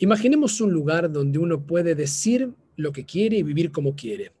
[0.00, 4.32] Imaginemos un lugar donde uno puede decir lo que quiere y vivir como quiere.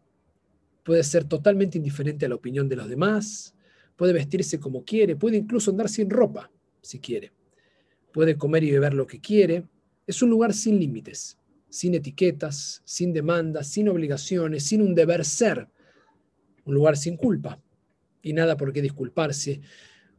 [0.84, 3.56] Puede ser totalmente indiferente a la opinión de los demás,
[3.96, 6.48] puede vestirse como quiere, puede incluso andar sin ropa,
[6.80, 7.32] si quiere.
[8.12, 9.64] Puede comer y beber lo que quiere.
[10.06, 11.36] Es un lugar sin límites,
[11.68, 15.68] sin etiquetas, sin demandas, sin obligaciones, sin un deber ser.
[16.64, 17.60] Un lugar sin culpa
[18.22, 19.60] y nada por qué disculparse.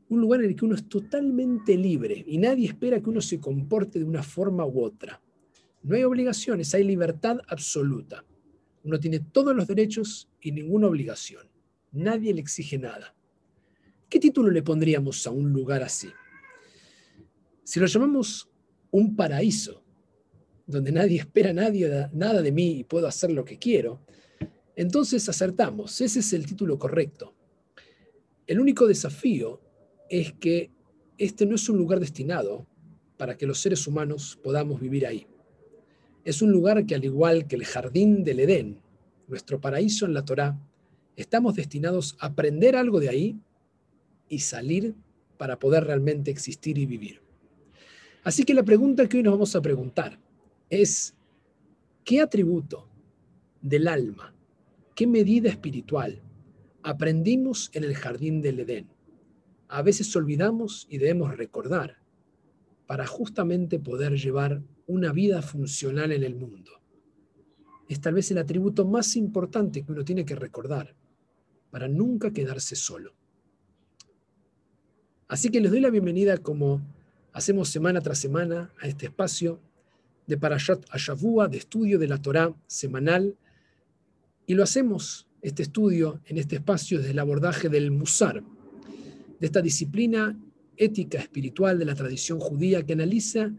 [0.10, 3.40] Un lugar en el que uno es totalmente libre y nadie espera que uno se
[3.40, 5.22] comporte de una forma u otra.
[5.82, 8.26] No hay obligaciones, hay libertad absoluta.
[8.84, 11.48] Uno tiene todos los derechos y ninguna obligación.
[11.92, 13.16] Nadie le exige nada.
[14.10, 16.10] ¿Qué título le pondríamos a un lugar así?
[17.64, 18.50] Si lo llamamos
[18.92, 19.84] un paraíso,
[20.66, 24.02] donde nadie espera nadie, nada de mí y puedo hacer lo que quiero,
[24.76, 26.00] entonces acertamos.
[26.02, 27.36] Ese es el título correcto.
[28.48, 29.62] El único desafío
[30.10, 30.72] es que
[31.18, 32.66] este no es un lugar destinado
[33.18, 35.28] para que los seres humanos podamos vivir ahí.
[36.30, 38.78] Es un lugar que al igual que el jardín del Edén,
[39.28, 40.60] nuestro paraíso en la Torá,
[41.16, 43.40] estamos destinados a aprender algo de ahí
[44.28, 44.94] y salir
[45.40, 47.20] para poder realmente existir y vivir.
[48.24, 50.20] Así que la pregunta que hoy nos vamos a preguntar
[50.70, 51.16] es,
[52.04, 52.88] ¿qué atributo
[53.60, 54.32] del alma,
[54.94, 56.22] qué medida espiritual
[56.84, 58.88] aprendimos en el jardín del Edén?
[59.68, 61.99] A veces olvidamos y debemos recordar
[62.90, 66.72] para justamente poder llevar una vida funcional en el mundo.
[67.88, 70.96] Es tal vez el atributo más importante que uno tiene que recordar
[71.70, 73.14] para nunca quedarse solo.
[75.28, 76.82] Así que les doy la bienvenida como
[77.32, 79.60] hacemos semana tras semana a este espacio
[80.26, 83.38] de Parashat Ashavua, de estudio de la Torá semanal,
[84.48, 88.42] y lo hacemos, este estudio, en este espacio desde el abordaje del Musar,
[89.40, 90.36] de esta disciplina
[90.80, 93.52] ética espiritual de la tradición judía que analiza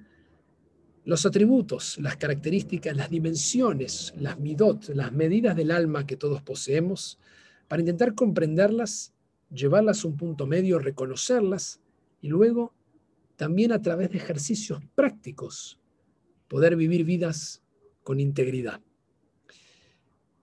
[1.05, 7.19] los atributos, las características, las dimensiones, las midot, las medidas del alma que todos poseemos,
[7.69, 9.13] para intentar comprenderlas,
[9.55, 11.81] llevarlas a un punto medio, reconocerlas
[12.21, 12.75] y luego
[13.37, 15.79] también a través de ejercicios prácticos
[16.49, 17.63] poder vivir vidas
[18.03, 18.81] con integridad.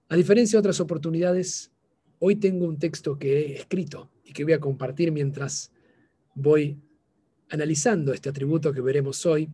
[0.10, 1.72] A diferencia de otras oportunidades,
[2.20, 5.72] hoy tengo un texto que he escrito y que voy a compartir mientras
[6.38, 6.80] voy
[7.50, 9.50] analizando este atributo que veremos hoy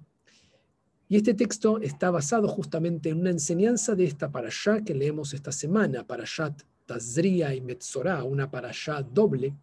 [1.08, 5.52] y este texto está basado justamente en una enseñanza de esta parashá que leemos esta
[5.52, 9.56] semana, parashat Tazria y Metzorah, una parashá doble,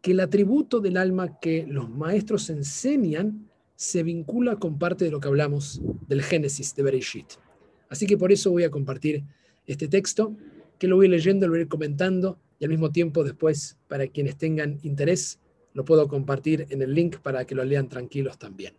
[0.00, 5.18] que el atributo del alma que los maestros enseñan se vincula con parte de lo
[5.18, 7.32] que hablamos del Génesis de Bereshit.
[7.88, 9.24] Así que por eso voy a compartir
[9.66, 10.36] este texto,
[10.78, 14.78] que lo voy leyendo, lo voy comentando y al mismo tiempo después, para quienes tengan
[14.82, 15.40] interés,
[15.74, 18.74] lo puedo compartir en el link para que lo lean tranquilos también.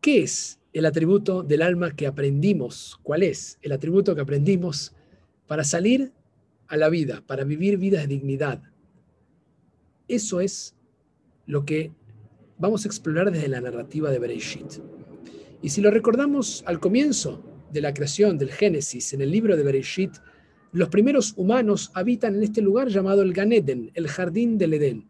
[0.00, 2.98] ¿Qué es el atributo del alma que aprendimos?
[3.02, 4.94] ¿Cuál es el atributo que aprendimos
[5.46, 6.12] para salir
[6.68, 8.62] a la vida, para vivir vidas de dignidad?
[10.08, 10.74] Eso es
[11.46, 11.92] lo que
[12.58, 14.80] vamos a explorar desde la narrativa de Bereshit.
[15.62, 17.42] Y si lo recordamos al comienzo
[17.72, 20.12] de la creación del Génesis, en el libro de Bereshit,
[20.76, 25.08] los primeros humanos habitan en este lugar llamado el Ganeden, el jardín del Edén.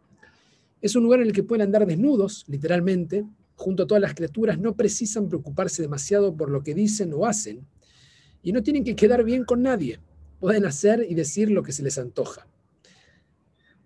[0.81, 3.25] Es un lugar en el que pueden andar desnudos, literalmente,
[3.56, 7.66] junto a todas las criaturas, no precisan preocuparse demasiado por lo que dicen o hacen,
[8.44, 9.99] y no tienen que quedar bien con nadie.
[10.38, 12.47] Pueden hacer y decir lo que se les antoja.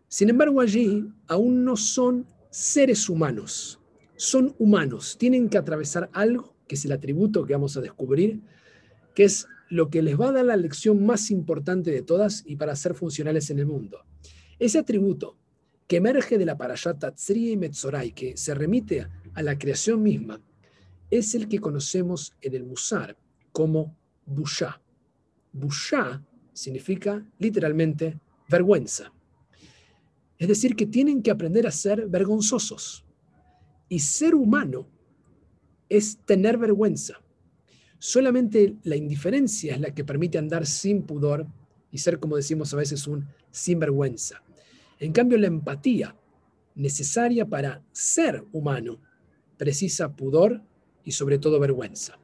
[0.06, 3.80] Sin embargo, allí aún no son seres humanos,
[4.16, 8.42] son humanos, tienen que atravesar algo, que es el atributo que vamos a descubrir,
[9.14, 12.56] que es lo que les va a dar la lección más importante de todas y
[12.56, 14.04] para ser funcionales en el mundo.
[14.58, 15.38] Ese atributo
[15.86, 20.40] que emerge de la Parashat Tzri y Metzorai, que se remite a la creación misma,
[21.10, 23.16] es el que conocemos en el Musar
[23.52, 24.80] como Bushá.
[25.52, 29.12] Bushá significa literalmente vergüenza.
[30.38, 33.04] Es decir, que tienen que aprender a ser vergonzosos.
[33.88, 34.88] Y ser humano
[35.88, 37.20] es tener vergüenza.
[38.00, 41.46] Solamente la indiferencia es la que permite andar sin pudor
[41.92, 44.42] y ser, como decimos a veces, un sinvergüenza.
[44.98, 46.16] En cambio, la empatía
[46.74, 49.02] necesaria para ser humano
[49.58, 50.62] precisa pudor
[51.04, 52.18] y sobre todo vergüenza.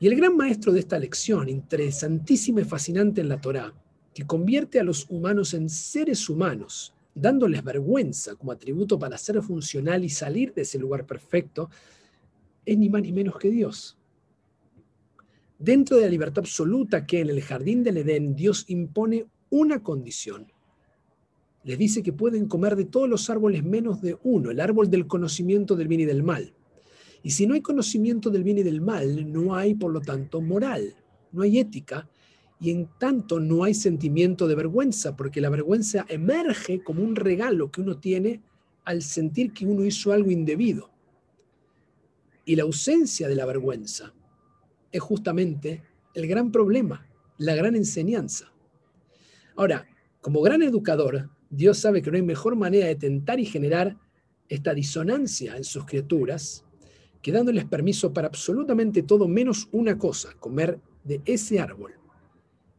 [0.00, 3.72] Y el gran maestro de esta lección, interesantísima y fascinante en la Torá,
[4.12, 10.02] que convierte a los humanos en seres humanos, dándoles vergüenza como atributo para ser funcional
[10.02, 11.70] y salir de ese lugar perfecto,
[12.66, 13.96] es ni más ni menos que Dios.
[15.62, 20.50] Dentro de la libertad absoluta que en el jardín del Edén Dios impone una condición,
[21.62, 25.06] les dice que pueden comer de todos los árboles menos de uno, el árbol del
[25.06, 26.52] conocimiento del bien y del mal.
[27.22, 30.40] Y si no hay conocimiento del bien y del mal, no hay, por lo tanto,
[30.40, 30.96] moral,
[31.30, 32.08] no hay ética,
[32.58, 37.70] y en tanto no hay sentimiento de vergüenza, porque la vergüenza emerge como un regalo
[37.70, 38.40] que uno tiene
[38.84, 40.90] al sentir que uno hizo algo indebido.
[42.44, 44.12] Y la ausencia de la vergüenza
[44.92, 45.82] es justamente
[46.14, 47.08] el gran problema,
[47.38, 48.52] la gran enseñanza.
[49.56, 49.86] Ahora,
[50.20, 53.98] como gran educador, Dios sabe que no hay mejor manera de tentar y generar
[54.48, 56.64] esta disonancia en sus criaturas
[57.22, 61.94] que dándoles permiso para absolutamente todo menos una cosa, comer de ese árbol.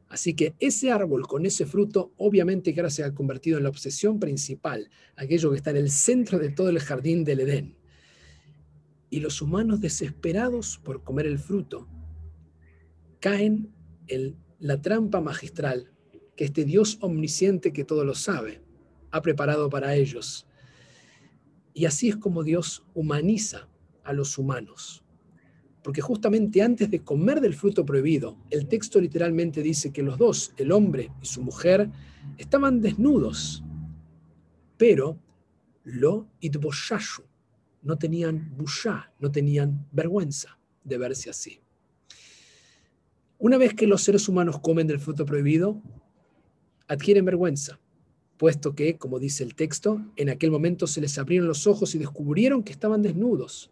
[0.10, 3.70] Así que ese árbol con ese fruto, obviamente que ahora se ha convertido en la
[3.70, 7.78] obsesión principal, aquello que está en el centro de todo el jardín del Edén.
[9.10, 11.88] Y los humanos desesperados por comer el fruto,
[13.24, 13.74] caen
[14.08, 15.90] en la trampa magistral
[16.36, 18.62] que este Dios omnisciente que todo lo sabe
[19.12, 20.46] ha preparado para ellos.
[21.74, 23.70] Y así es como Dios humaniza
[24.04, 25.06] a los humanos.
[25.84, 30.52] Porque justamente antes de comer del fruto prohibido, el texto literalmente dice que los dos,
[30.58, 31.90] el hombre y su mujer,
[32.38, 33.64] estaban desnudos,
[34.76, 35.18] pero
[35.86, 37.24] lo itboshashu,
[37.84, 41.63] no tenían bushá, no tenían vergüenza de verse así.
[43.44, 45.82] Una vez que los seres humanos comen del fruto prohibido,
[46.88, 47.78] adquieren vergüenza,
[48.38, 51.98] puesto que, como dice el texto, en aquel momento se les abrieron los ojos y
[51.98, 53.70] descubrieron que estaban desnudos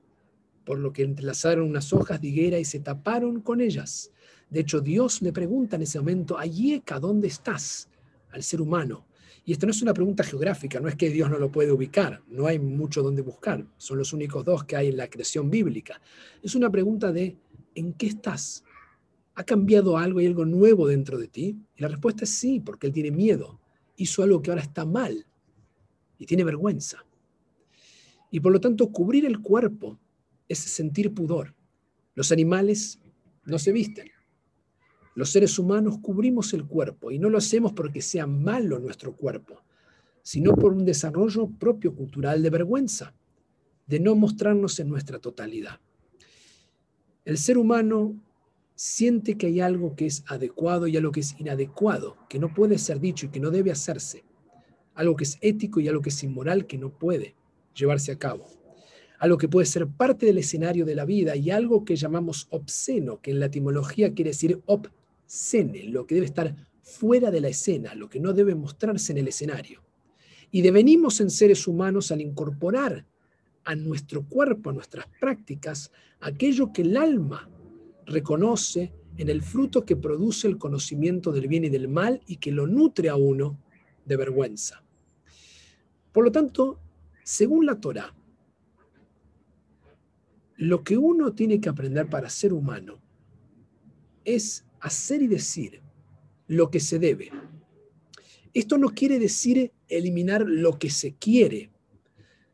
[0.65, 4.11] por lo que entrelazaron unas hojas de higuera y se taparon con ellas.
[4.49, 7.87] De hecho, Dios le pregunta en ese momento, Ayeka, ¿dónde estás?
[8.31, 9.05] al ser humano.
[9.45, 12.21] Y esto no es una pregunta geográfica, no es que Dios no lo puede ubicar,
[12.27, 16.01] no hay mucho donde buscar, son los únicos dos que hay en la creación bíblica.
[16.43, 17.37] Es una pregunta de,
[17.73, 18.65] ¿en qué estás?
[19.35, 21.57] ¿Ha cambiado algo y algo nuevo dentro de ti?
[21.75, 23.59] Y la respuesta es sí, porque Él tiene miedo,
[23.95, 25.25] hizo algo que ahora está mal
[26.17, 27.05] y tiene vergüenza.
[28.29, 29.99] Y por lo tanto, cubrir el cuerpo
[30.47, 31.53] es sentir pudor.
[32.15, 32.99] Los animales
[33.45, 34.09] no se visten.
[35.15, 39.61] Los seres humanos cubrimos el cuerpo y no lo hacemos porque sea malo nuestro cuerpo,
[40.21, 43.13] sino por un desarrollo propio cultural de vergüenza,
[43.87, 45.79] de no mostrarnos en nuestra totalidad.
[47.25, 48.15] El ser humano
[48.83, 52.79] siente que hay algo que es adecuado y algo que es inadecuado, que no puede
[52.79, 54.23] ser dicho y que no debe hacerse,
[54.95, 57.35] algo que es ético y algo que es inmoral que no puede
[57.75, 58.47] llevarse a cabo
[59.19, 63.21] algo que puede ser parte del escenario de la vida y algo que llamamos obsceno,
[63.21, 67.93] que en la etimología quiere decir obscene, lo que debe estar fuera de la escena,
[67.93, 69.83] lo que no debe mostrarse en el escenario.
[70.49, 73.05] Y devenimos en seres humanos al incorporar
[73.63, 77.47] a nuestro cuerpo, a nuestras prácticas, aquello que el alma
[78.05, 82.51] reconoce en el fruto que produce el conocimiento del bien y del mal y que
[82.51, 83.59] lo nutre a uno
[84.05, 84.83] de vergüenza.
[86.11, 86.79] Por lo tanto,
[87.23, 88.13] según la Torah,
[90.57, 92.99] lo que uno tiene que aprender para ser humano
[94.23, 95.81] es hacer y decir
[96.47, 97.31] lo que se debe.
[98.53, 101.71] Esto no quiere decir eliminar lo que se quiere,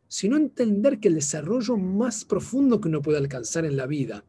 [0.07, 4.23] sino entender que el desarrollo más profundo que uno puede alcanzar en la vida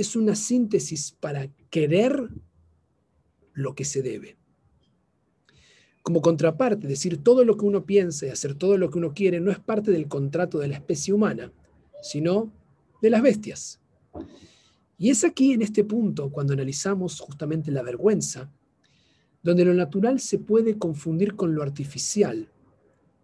[0.00, 2.28] es una síntesis para querer
[3.52, 4.36] lo que se debe.
[6.02, 9.40] Como contraparte, decir todo lo que uno piensa y hacer todo lo que uno quiere
[9.40, 11.52] no es parte del contrato de la especie humana,
[12.02, 12.52] sino
[13.02, 13.80] de las bestias.
[14.98, 18.50] Y es aquí, en este punto, cuando analizamos justamente la vergüenza,
[19.42, 22.50] donde lo natural se puede confundir con lo artificial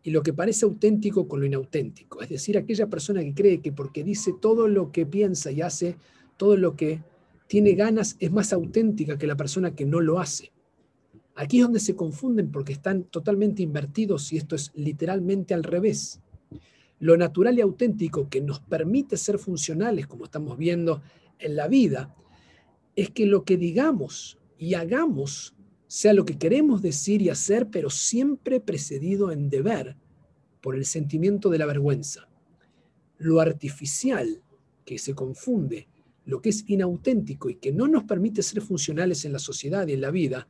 [0.03, 2.23] y lo que parece auténtico con lo inauténtico.
[2.23, 5.97] Es decir, aquella persona que cree que porque dice todo lo que piensa y hace
[6.37, 7.03] todo lo que
[7.47, 10.53] tiene ganas es más auténtica que la persona que no lo hace.
[11.35, 16.21] Aquí es donde se confunden porque están totalmente invertidos y esto es literalmente al revés
[16.99, 21.03] lo natural y auténtico que nos permite ser funcionales, como estamos viendo
[21.39, 22.15] en la vida,
[22.95, 25.55] es que lo que digamos y hagamos
[25.87, 29.97] sea lo que queremos decir y hacer, pero siempre precedido en deber
[30.61, 32.29] por el sentimiento de la vergüenza.
[33.19, 34.43] Lo artificial
[34.85, 35.89] que se confunde,
[36.27, 39.95] lo que es inauténtico y que no nos permite ser funcionales en la sociedad y
[39.95, 40.49] en la vida,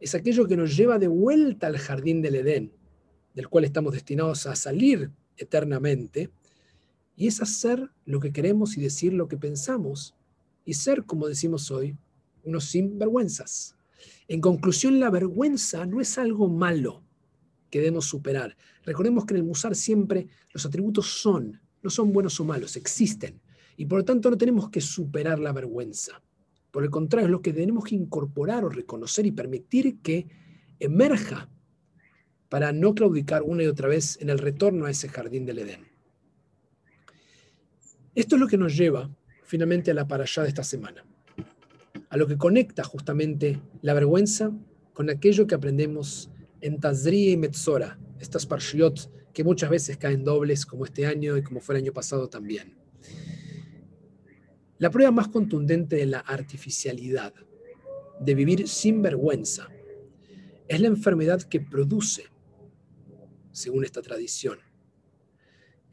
[0.00, 2.72] es aquello que nos lleva de vuelta al jardín del Edén,
[3.34, 6.30] del cual estamos destinados a salir eternamente,
[7.14, 10.14] y es hacer lo que queremos y decir lo que pensamos,
[10.64, 11.96] y ser, como decimos hoy,
[12.42, 13.76] unos sinvergüenzas.
[14.28, 17.02] En conclusión, la vergüenza no es algo malo
[17.70, 18.56] que debemos superar.
[18.84, 23.40] Recordemos que en el Musar siempre los atributos son, no son buenos o malos, existen.
[23.76, 26.22] Y por lo tanto no tenemos que superar la vergüenza.
[26.70, 30.26] Por el contrario, es lo que tenemos que incorporar o reconocer y permitir que
[30.78, 31.48] emerja
[32.48, 35.86] para no claudicar una y otra vez en el retorno a ese jardín del Edén.
[38.14, 39.10] Esto es lo que nos lleva
[39.44, 41.04] finalmente a la parashá de esta semana,
[42.08, 44.52] a lo que conecta justamente la vergüenza
[44.92, 46.30] con aquello que aprendemos
[46.60, 51.42] en Tazri y Metzora, estas parshiot que muchas veces caen dobles, como este año y
[51.42, 52.85] como fue el año pasado también.
[54.78, 57.32] La prueba más contundente de la artificialidad,
[58.20, 59.68] de vivir sin vergüenza,
[60.68, 62.24] es la enfermedad que produce,
[63.52, 64.58] según esta tradición.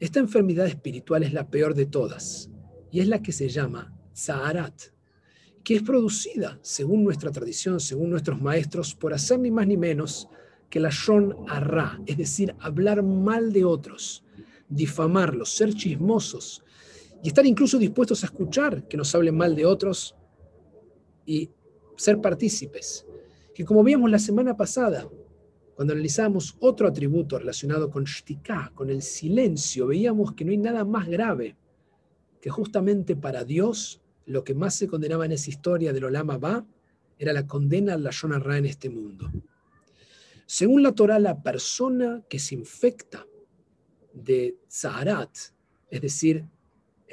[0.00, 2.50] Esta enfermedad espiritual es la peor de todas
[2.90, 4.74] y es la que se llama Zaharat,
[5.62, 10.28] que es producida, según nuestra tradición, según nuestros maestros, por hacer ni más ni menos
[10.68, 14.24] que la Shon Arra, es decir, hablar mal de otros,
[14.68, 16.62] difamarlos, ser chismosos
[17.24, 20.14] y estar incluso dispuestos a escuchar que nos hablen mal de otros
[21.24, 21.50] y
[21.96, 23.06] ser partícipes.
[23.54, 25.08] Que como vimos la semana pasada,
[25.74, 30.84] cuando analizamos otro atributo relacionado con shtiká, con el silencio, veíamos que no hay nada
[30.84, 31.56] más grave
[32.42, 36.66] que justamente para Dios lo que más se condenaba en esa historia del Olama Ba
[37.18, 39.32] era la condena a la Ra en este mundo.
[40.44, 43.26] Según la Torah, la persona que se infecta
[44.12, 45.34] de Zaharat,
[45.88, 46.44] es decir,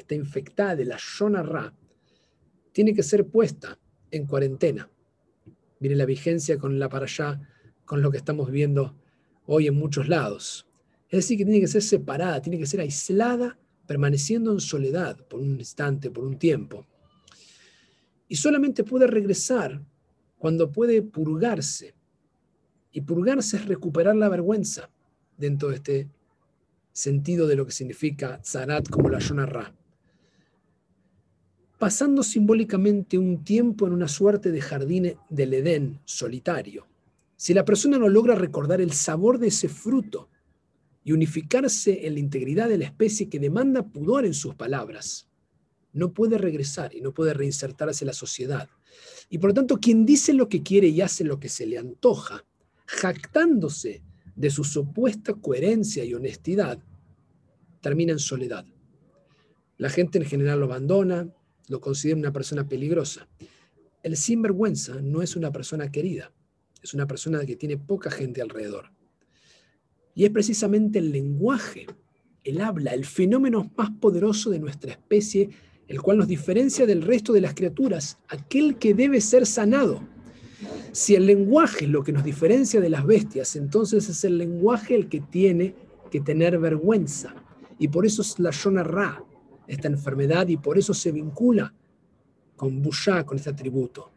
[0.01, 0.98] está infectada de la
[1.43, 1.74] Ra,
[2.72, 3.79] tiene que ser puesta
[4.12, 4.89] en cuarentena.
[5.79, 7.41] Viene la vigencia con la para allá
[7.86, 8.96] con lo que estamos viendo
[9.46, 10.67] hoy en muchos lados.
[11.10, 15.41] Es decir, que tiene que ser separada, tiene que ser aislada, permaneciendo en soledad por
[15.41, 16.88] un instante, por un tiempo.
[18.29, 19.84] Y solamente puede regresar
[20.38, 21.93] cuando puede purgarse.
[22.93, 24.89] Y purgarse es recuperar la vergüenza
[25.38, 26.10] dentro de este
[26.93, 29.74] sentido de lo que significa Zarat como la Yonarra.
[31.82, 36.88] Pasando simbólicamente un tiempo en una suerte de jardín del Edén solitario,
[37.36, 40.30] si la persona no logra recordar el sabor de ese fruto
[41.04, 45.28] y unificarse en la integridad de la especie que demanda pudor en sus palabras,
[45.92, 48.70] no puede regresar y no puede reinsertarse en la sociedad.
[49.32, 51.80] Y por lo tanto, quien dice lo que quiere y hace lo que se le
[51.80, 52.46] antoja,
[52.86, 54.04] jactándose
[54.36, 56.78] de su supuesta coherencia y honestidad,
[57.82, 58.68] termina en soledad.
[59.80, 61.28] La gente en general lo abandona,
[61.72, 63.28] lo considera una persona peligrosa.
[64.04, 66.32] El sinvergüenza no es una persona querida
[66.82, 68.92] es una persona que tiene poca gente alrededor.
[70.16, 71.88] Y es precisamente el lenguaje,
[72.44, 75.50] el habla, el fenómeno más poderoso de nuestra especie,
[75.88, 80.01] el cual nos diferencia del resto de las criaturas, aquel que debe ser sanado.
[80.92, 84.96] Si el lenguaje es lo que nos diferencia de las bestias, entonces es el lenguaje
[84.96, 85.75] el que tiene
[86.10, 87.34] que tener vergüenza.
[87.80, 89.24] Y por eso es la Shona Ra,
[89.72, 91.74] esta enfermedad, y por eso se vincula
[92.58, 94.12] con Bushá, con este atributo.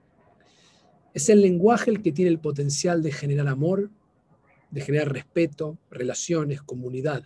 [1.13, 3.89] Es el lenguaje el que tiene el potencial de generar amor,
[4.73, 7.23] de generar respeto, relaciones, comunidad.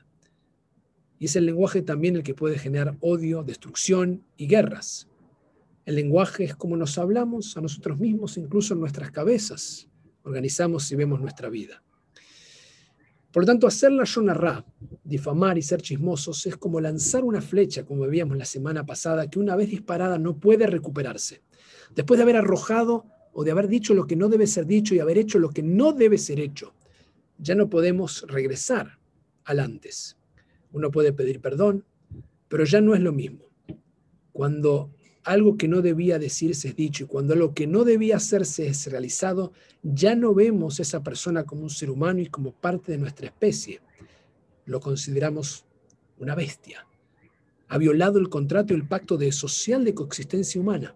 [1.18, 5.08] Y es el lenguaje también el que puede generar odio, destrucción y guerras.
[5.86, 9.88] El lenguaje es como nos hablamos a nosotros mismos, incluso en nuestras cabezas.
[10.22, 11.82] Organizamos y vemos nuestra vida.
[13.32, 14.04] Por lo tanto, hacer la
[14.34, 14.64] Ra,
[15.04, 19.38] difamar y ser chismosos, es como lanzar una flecha, como veíamos la semana pasada, que
[19.38, 21.42] una vez disparada no puede recuperarse.
[21.94, 25.00] Después de haber arrojado o de haber dicho lo que no debe ser dicho y
[25.00, 26.74] haber hecho lo que no debe ser hecho,
[27.36, 28.98] ya no podemos regresar
[29.44, 30.16] al antes.
[30.72, 31.84] Uno puede pedir perdón,
[32.48, 33.44] pero ya no es lo mismo.
[34.32, 34.90] Cuando
[35.28, 38.90] algo que no debía decirse es dicho y cuando lo que no debía hacerse es
[38.90, 42.98] realizado, ya no vemos a esa persona como un ser humano y como parte de
[42.98, 43.80] nuestra especie.
[44.64, 45.66] Lo consideramos
[46.18, 46.86] una bestia.
[47.68, 50.94] Ha violado el contrato y el pacto de social de coexistencia humana.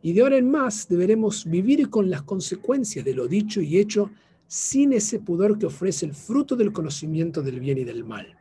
[0.00, 4.10] Y de ahora en más deberemos vivir con las consecuencias de lo dicho y hecho
[4.46, 8.34] sin ese pudor que ofrece el fruto del conocimiento del bien y del mal.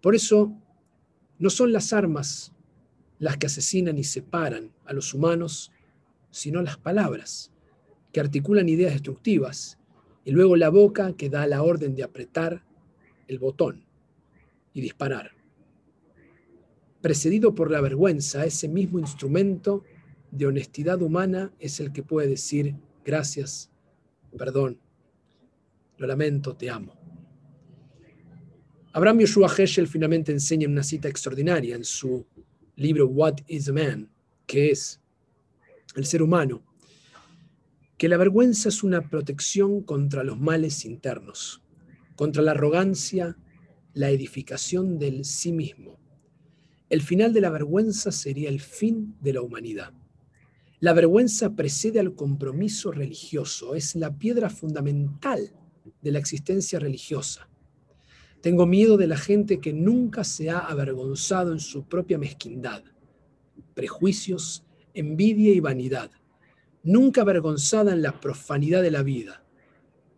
[0.00, 0.50] Por eso,
[1.38, 2.55] no son las armas
[3.18, 5.72] las que asesinan y separan a los humanos,
[6.30, 7.52] sino las palabras,
[8.12, 9.78] que articulan ideas destructivas,
[10.24, 12.64] y luego la boca que da la orden de apretar
[13.28, 13.84] el botón
[14.74, 15.32] y disparar.
[17.00, 19.84] Precedido por la vergüenza, ese mismo instrumento
[20.30, 23.70] de honestidad humana es el que puede decir gracias,
[24.36, 24.80] perdón,
[25.98, 26.94] lo lamento, te amo.
[28.92, 32.26] Abraham Yoshua Heschel finalmente enseña una cita extraordinaria en su
[32.76, 34.10] libro What is a Man,
[34.46, 35.00] que es
[35.94, 36.62] el ser humano,
[37.96, 41.62] que la vergüenza es una protección contra los males internos,
[42.14, 43.38] contra la arrogancia,
[43.94, 45.98] la edificación del sí mismo.
[46.90, 49.94] El final de la vergüenza sería el fin de la humanidad.
[50.78, 55.50] La vergüenza precede al compromiso religioso, es la piedra fundamental
[56.02, 57.48] de la existencia religiosa.
[58.40, 62.82] Tengo miedo de la gente que nunca se ha avergonzado en su propia mezquindad,
[63.74, 64.64] prejuicios,
[64.94, 66.10] envidia y vanidad,
[66.82, 69.42] nunca avergonzada en la profanidad de la vida.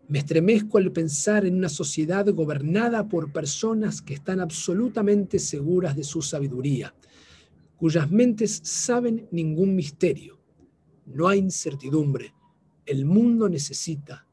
[0.09, 6.05] Me estremezco al pensar en una sociedad gobernada por personas que están absolutamente seguras de
[6.05, 6.95] su sabiduría,
[7.77, 10.39] cuyas mentes saben ningún misterio.
[11.07, 12.35] No hay incertidumbre.
[12.85, 14.27] El mundo necesita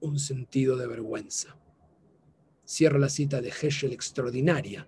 [0.00, 1.56] un sentido de vergüenza.
[2.68, 4.86] Cierro la cita de Heschel extraordinaria.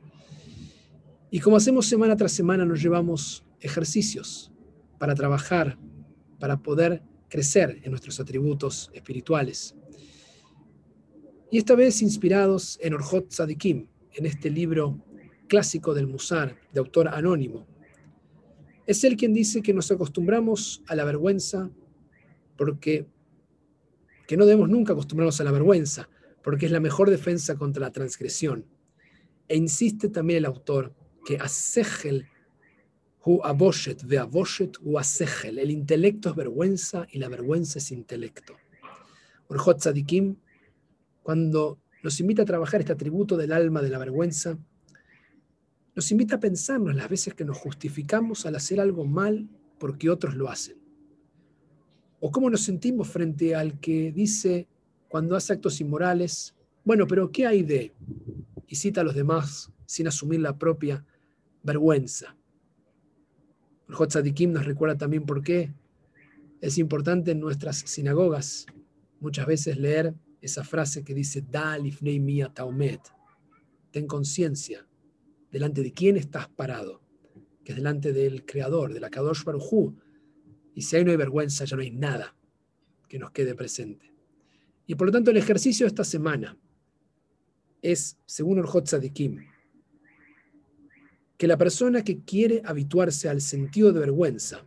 [1.30, 4.52] Y como hacemos semana tras semana, nos llevamos ejercicios
[4.99, 5.78] para trabajar,
[6.38, 9.75] para poder crecer en nuestros atributos espirituales.
[11.50, 15.02] Y esta vez inspirados en Orjot Sadikim, en este libro
[15.49, 17.66] clásico del Musar, de autor anónimo.
[18.87, 21.70] Es él quien dice que nos acostumbramos a la vergüenza
[22.58, 23.06] porque
[24.26, 26.08] que no debemos nunca acostumbrarnos a la vergüenza,
[26.42, 28.66] porque es la mejor defensa contra la transgresión.
[29.49, 30.94] E insiste también el autor
[31.25, 32.26] que asegel
[33.25, 35.59] hu aboshet ve aboshet hu asegel.
[35.59, 38.54] El intelecto es vergüenza y la vergüenza es intelecto.
[39.49, 40.37] Orjot Tzadikim,
[41.23, 44.59] cuando nos invita a trabajar este atributo del alma de la vergüenza,
[45.94, 50.37] nos invita a pensarnos las veces que nos justificamos al hacer algo mal porque otros
[50.37, 50.78] lo hacen.
[52.20, 54.68] O cómo nos sentimos frente al que dice,
[55.11, 57.93] cuando hace actos inmorales, bueno, pero ¿qué hay de?
[58.69, 61.05] Y cita a los demás sin asumir la propia
[61.64, 62.37] vergüenza.
[63.88, 65.75] El Hotzadikim nos recuerda también por qué
[66.61, 68.67] es importante en nuestras sinagogas
[69.19, 73.00] muchas veces leer esa frase que dice, Dalifnei mia taumet,
[73.90, 74.87] ten conciencia
[75.50, 77.02] delante de quién estás parado,
[77.64, 79.93] que es delante del Creador, de la Kadosh Baruj
[80.73, 82.37] y si ahí no hay vergüenza, ya no hay nada
[83.09, 84.14] que nos quede presente.
[84.90, 86.59] Y por lo tanto el ejercicio de esta semana
[87.80, 89.47] es, según Orjot Tzadikim,
[91.38, 94.66] que la persona que quiere habituarse al sentido de vergüenza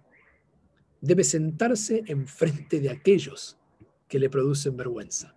[1.01, 3.59] debe sentarse enfrente de aquellos
[4.07, 5.35] que le producen vergüenza.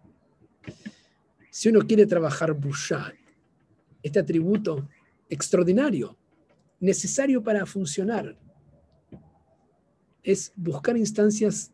[1.51, 3.13] Si uno quiere trabajar Bushad,
[4.05, 4.89] este atributo
[5.29, 6.17] extraordinario,
[6.79, 8.39] necesario para funcionar,
[10.23, 11.73] es buscar instancias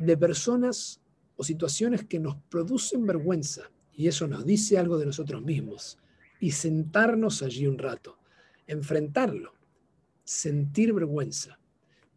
[0.00, 0.99] de personas
[1.40, 5.98] o situaciones que nos producen vergüenza y eso nos dice algo de nosotros mismos
[6.38, 8.18] y sentarnos allí un rato,
[8.66, 9.54] enfrentarlo,
[10.22, 11.58] sentir vergüenza,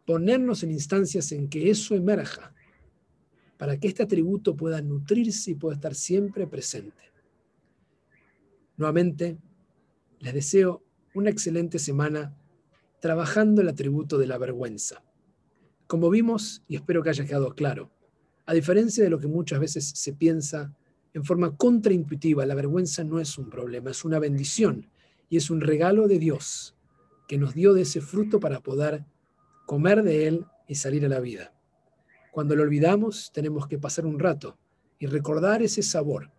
[0.04, 2.52] ponernos en instancias en que eso emerja
[3.56, 7.10] para que este atributo pueda nutrirse y pueda estar siempre presente.
[8.76, 9.38] Nuevamente,
[10.18, 10.82] les deseo
[11.14, 12.36] una excelente semana
[13.00, 15.02] trabajando el atributo de la vergüenza.
[15.86, 17.90] Como vimos, y espero que haya quedado claro,
[18.46, 20.74] a diferencia de lo que muchas veces se piensa
[21.14, 24.90] en forma contraintuitiva, la vergüenza no es un problema, es una bendición
[25.28, 26.74] y es un regalo de Dios
[27.28, 29.04] que nos dio de ese fruto para poder
[29.64, 31.54] comer de él y salir a la vida.
[32.32, 34.58] Cuando lo olvidamos, tenemos que pasar un rato
[34.98, 36.32] y recordar ese sabor.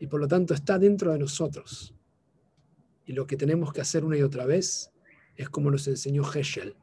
[0.00, 1.94] Y por lo tanto está dentro de nosotros.
[3.06, 4.90] Y lo que tenemos que hacer una y otra vez
[5.36, 6.76] es como nos enseñó Heschel,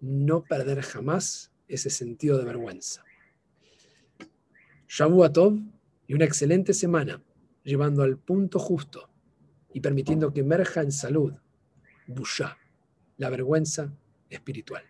[0.00, 3.04] no perder jamás ese sentido de vergüenza.
[5.32, 5.58] Tov
[6.06, 7.22] y una excelente semana,
[7.64, 9.08] llevando al punto justo
[9.72, 11.34] y permitiendo que emerja en salud
[12.06, 12.56] Busha,
[13.16, 13.92] la vergüenza
[14.30, 14.84] espiritual.